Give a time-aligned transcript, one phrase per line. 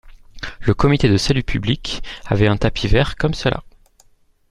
[0.61, 3.63] Le comité de salut public avait un tapis vert comme cela.